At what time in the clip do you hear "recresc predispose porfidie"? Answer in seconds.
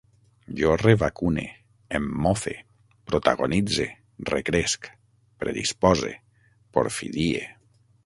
4.33-7.49